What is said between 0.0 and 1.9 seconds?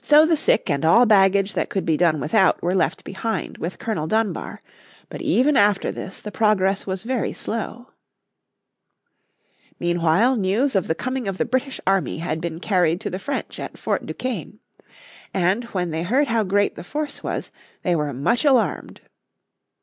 So the sick and all baggage that could